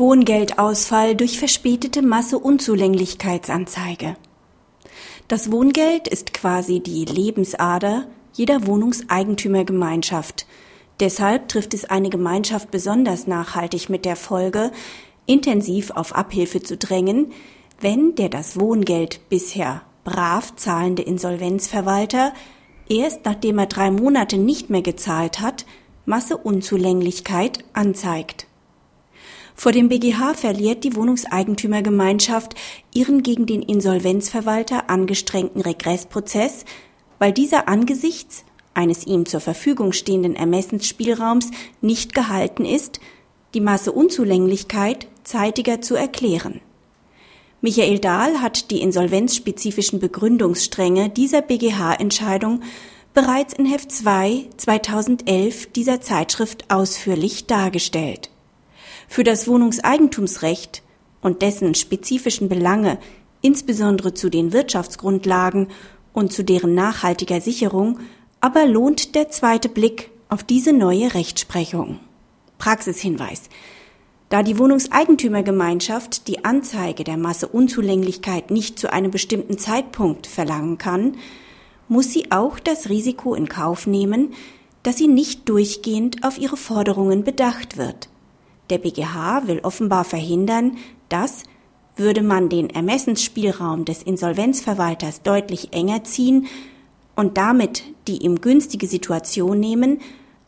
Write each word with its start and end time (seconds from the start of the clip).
Wohngeldausfall 0.00 1.14
durch 1.14 1.38
verspätete 1.38 2.02
Masseunzulänglichkeitsanzeige. 2.02 4.16
Das 5.28 5.52
Wohngeld 5.52 6.08
ist 6.08 6.34
quasi 6.34 6.80
die 6.80 7.04
Lebensader 7.04 8.08
jeder 8.32 8.66
Wohnungseigentümergemeinschaft. 8.66 10.46
Deshalb 10.98 11.48
trifft 11.48 11.74
es 11.74 11.84
eine 11.84 12.10
Gemeinschaft 12.10 12.72
besonders 12.72 13.26
nachhaltig 13.26 13.90
mit 13.90 14.04
der 14.04 14.16
Folge, 14.16 14.72
intensiv 15.26 15.90
auf 15.90 16.14
Abhilfe 16.14 16.62
zu 16.62 16.76
drängen, 16.76 17.32
wenn 17.78 18.14
der 18.14 18.30
das 18.30 18.58
Wohngeld 18.58 19.28
bisher 19.28 19.82
brav 20.02 20.56
zahlende 20.56 21.02
Insolvenzverwalter 21.02 22.32
erst 22.88 23.24
nachdem 23.24 23.58
er 23.58 23.66
drei 23.66 23.90
Monate 23.90 24.38
nicht 24.38 24.70
mehr 24.70 24.82
gezahlt 24.82 25.40
hat, 25.40 25.66
Masseunzulänglichkeit 26.06 27.64
anzeigt. 27.74 28.46
Vor 29.60 29.72
dem 29.72 29.90
BGH 29.90 30.32
verliert 30.32 30.84
die 30.84 30.96
Wohnungseigentümergemeinschaft 30.96 32.54
ihren 32.94 33.22
gegen 33.22 33.44
den 33.44 33.60
Insolvenzverwalter 33.60 34.88
angestrengten 34.88 35.60
Regressprozess, 35.60 36.64
weil 37.18 37.32
dieser 37.32 37.68
angesichts 37.68 38.46
eines 38.72 39.06
ihm 39.06 39.26
zur 39.26 39.40
Verfügung 39.40 39.92
stehenden 39.92 40.34
Ermessensspielraums 40.34 41.50
nicht 41.82 42.14
gehalten 42.14 42.64
ist, 42.64 43.00
die 43.52 43.60
Masseunzulänglichkeit 43.60 45.08
zeitiger 45.24 45.82
zu 45.82 45.94
erklären. 45.94 46.62
Michael 47.60 47.98
Dahl 47.98 48.40
hat 48.40 48.70
die 48.70 48.80
insolvenzspezifischen 48.80 50.00
Begründungsstränge 50.00 51.10
dieser 51.10 51.42
BGH-Entscheidung 51.42 52.62
bereits 53.12 53.52
in 53.52 53.66
Heft 53.66 53.92
2 53.92 54.46
2011 54.56 55.66
dieser 55.72 56.00
Zeitschrift 56.00 56.64
ausführlich 56.70 57.46
dargestellt. 57.46 58.30
Für 59.12 59.24
das 59.24 59.48
Wohnungseigentumsrecht 59.48 60.84
und 61.20 61.42
dessen 61.42 61.74
spezifischen 61.74 62.48
Belange, 62.48 62.96
insbesondere 63.42 64.14
zu 64.14 64.30
den 64.30 64.52
Wirtschaftsgrundlagen 64.52 65.66
und 66.12 66.32
zu 66.32 66.44
deren 66.44 66.76
nachhaltiger 66.76 67.40
Sicherung, 67.40 67.98
aber 68.40 68.66
lohnt 68.66 69.16
der 69.16 69.28
zweite 69.28 69.68
Blick 69.68 70.12
auf 70.28 70.44
diese 70.44 70.72
neue 70.72 71.12
Rechtsprechung. 71.12 71.98
Praxishinweis. 72.58 73.48
Da 74.28 74.44
die 74.44 74.60
Wohnungseigentümergemeinschaft 74.60 76.28
die 76.28 76.44
Anzeige 76.44 77.02
der 77.02 77.16
Masseunzulänglichkeit 77.16 78.52
nicht 78.52 78.78
zu 78.78 78.92
einem 78.92 79.10
bestimmten 79.10 79.58
Zeitpunkt 79.58 80.28
verlangen 80.28 80.78
kann, 80.78 81.16
muss 81.88 82.12
sie 82.12 82.30
auch 82.30 82.60
das 82.60 82.88
Risiko 82.88 83.34
in 83.34 83.48
Kauf 83.48 83.88
nehmen, 83.88 84.34
dass 84.84 84.98
sie 84.98 85.08
nicht 85.08 85.48
durchgehend 85.48 86.22
auf 86.22 86.38
ihre 86.38 86.56
Forderungen 86.56 87.24
bedacht 87.24 87.76
wird. 87.76 88.08
Der 88.70 88.78
BGH 88.78 89.46
will 89.46 89.60
offenbar 89.62 90.04
verhindern, 90.04 90.78
dass, 91.08 91.42
würde 91.96 92.22
man 92.22 92.48
den 92.48 92.70
Ermessensspielraum 92.70 93.84
des 93.84 94.02
Insolvenzverwalters 94.02 95.22
deutlich 95.22 95.72
enger 95.72 96.04
ziehen 96.04 96.46
und 97.16 97.36
damit 97.36 97.82
die 98.06 98.18
ihm 98.18 98.40
günstige 98.40 98.86
Situation 98.86 99.58
nehmen, 99.60 100.00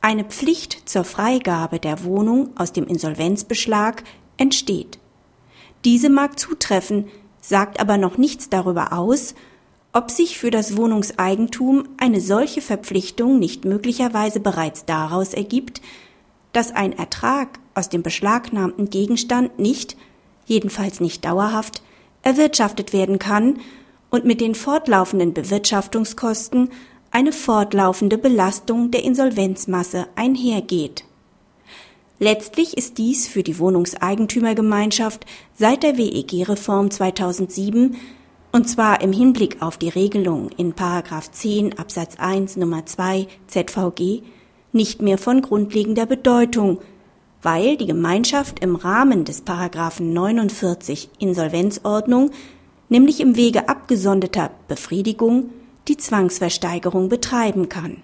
eine 0.00 0.24
Pflicht 0.24 0.88
zur 0.88 1.04
Freigabe 1.04 1.78
der 1.78 2.04
Wohnung 2.04 2.50
aus 2.56 2.72
dem 2.72 2.86
Insolvenzbeschlag 2.86 4.02
entsteht. 4.36 4.98
Diese 5.84 6.08
mag 6.08 6.38
zutreffen, 6.38 7.06
sagt 7.40 7.80
aber 7.80 7.98
noch 7.98 8.16
nichts 8.16 8.48
darüber 8.48 8.92
aus, 8.92 9.34
ob 9.92 10.10
sich 10.10 10.38
für 10.38 10.50
das 10.50 10.76
Wohnungseigentum 10.76 11.88
eine 11.96 12.20
solche 12.20 12.60
Verpflichtung 12.60 13.38
nicht 13.38 13.64
möglicherweise 13.64 14.40
bereits 14.40 14.84
daraus 14.84 15.32
ergibt, 15.32 15.80
dass 16.52 16.74
ein 16.74 16.92
Ertrag 16.92 17.58
aus 17.76 17.88
dem 17.88 18.02
beschlagnahmten 18.02 18.90
Gegenstand 18.90 19.58
nicht, 19.58 19.96
jedenfalls 20.46 21.00
nicht 21.00 21.24
dauerhaft, 21.24 21.82
erwirtschaftet 22.22 22.92
werden 22.92 23.18
kann 23.18 23.60
und 24.10 24.24
mit 24.24 24.40
den 24.40 24.54
fortlaufenden 24.54 25.34
Bewirtschaftungskosten 25.34 26.70
eine 27.10 27.32
fortlaufende 27.32 28.18
Belastung 28.18 28.90
der 28.90 29.04
Insolvenzmasse 29.04 30.06
einhergeht. 30.16 31.04
Letztlich 32.18 32.76
ist 32.76 32.98
dies 32.98 33.28
für 33.28 33.42
die 33.42 33.58
Wohnungseigentümergemeinschaft 33.58 35.26
seit 35.54 35.82
der 35.82 35.98
WEG-Reform 35.98 36.90
2007 36.90 37.96
und 38.52 38.68
zwar 38.70 39.02
im 39.02 39.12
Hinblick 39.12 39.60
auf 39.60 39.76
die 39.76 39.90
Regelung 39.90 40.48
in 40.56 40.74
10 40.74 41.78
Absatz 41.78 42.16
1 42.18 42.56
Nummer 42.56 42.86
2 42.86 43.26
ZVG 43.48 44.22
nicht 44.72 45.02
mehr 45.02 45.18
von 45.18 45.42
grundlegender 45.42 46.06
Bedeutung, 46.06 46.78
weil 47.46 47.76
die 47.76 47.86
Gemeinschaft 47.86 48.58
im 48.58 48.74
Rahmen 48.74 49.24
des 49.24 49.42
Paragraphen 49.42 50.12
49 50.12 51.10
Insolvenzordnung, 51.20 52.32
nämlich 52.88 53.20
im 53.20 53.36
Wege 53.36 53.68
abgesonderter 53.68 54.50
Befriedigung, 54.66 55.50
die 55.86 55.96
Zwangsversteigerung 55.96 57.08
betreiben 57.08 57.68
kann 57.68 57.98